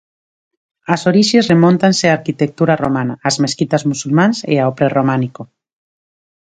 [0.93, 5.41] As orixes remóntanse a arquitectura romana, ás mesquitas musulmás e ao prerrománico.